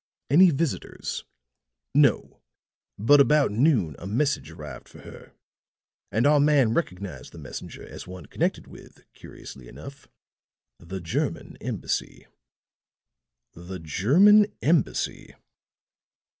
"Any 0.31 0.49
visitors?" 0.49 1.25
"No. 1.93 2.41
But 2.97 3.21
about 3.21 3.51
noon 3.51 3.95
a 3.99 4.07
message 4.07 4.49
arrived 4.49 4.89
for 4.89 5.01
her. 5.01 5.33
And 6.11 6.25
our 6.25 6.39
man 6.39 6.73
recognized 6.73 7.33
the 7.33 7.37
messenger 7.37 7.87
as 7.87 8.07
one 8.07 8.25
connected 8.25 8.65
with, 8.65 9.03
curiously 9.13 9.67
enough 9.67 10.07
the 10.79 11.01
German 11.01 11.55
Embassy." 11.61 12.25
"The 13.53 13.77
German 13.77 14.47
Embassy!" 14.63 15.35